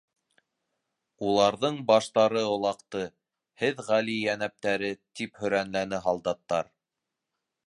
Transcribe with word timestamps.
—Уларҙың 1.27 1.77
баштары 1.91 2.41
олаҡты, 2.55 3.03
һеҙ 3.65 3.85
Ғали 3.91 4.19
Йәнәптәре, 4.25 4.93
—тип 5.21 5.41
һөрәнләне 5.45 6.05
һалдаттар. 6.09 6.75